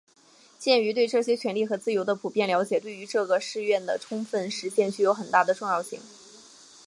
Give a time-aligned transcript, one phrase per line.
[0.57, 6.01] 鉴于对这些权利和自由的普遍了解对于这个誓愿的充分实现具有很大的重要性